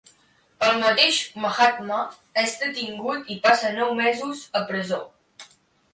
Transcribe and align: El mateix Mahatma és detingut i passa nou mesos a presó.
El 0.67 0.79
mateix 0.83 1.19
Mahatma 1.43 1.99
és 2.45 2.57
detingut 2.63 3.31
i 3.35 3.39
passa 3.47 3.73
nou 3.79 3.93
mesos 4.03 4.43
a 4.63 4.67
presó. 4.73 5.03